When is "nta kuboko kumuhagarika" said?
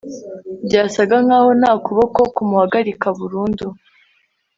1.59-3.07